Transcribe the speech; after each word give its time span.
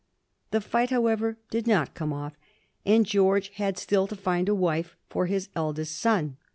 The 0.49 0.61
fight, 0.61 0.89
however, 0.89 1.37
did 1.51 1.67
not 1.67 1.93
come 1.93 2.11
off, 2.11 2.35
and 2.87 3.05
George 3.05 3.49
had 3.57 3.77
still 3.77 4.07
to 4.07 4.15
find 4.15 4.49
a 4.49 4.55
wife 4.55 4.95
for 5.11 5.27
his 5.27 5.49
eldest 5.55 5.95
son. 5.99 6.37